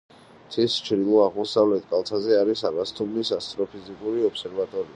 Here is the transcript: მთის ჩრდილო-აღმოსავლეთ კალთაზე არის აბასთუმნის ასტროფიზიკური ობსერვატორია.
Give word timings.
მთის 0.45 0.77
ჩრდილო-აღმოსავლეთ 0.87 1.85
კალთაზე 1.91 2.39
არის 2.45 2.63
აბასთუმნის 2.71 3.33
ასტროფიზიკური 3.37 4.27
ობსერვატორია. 4.31 4.89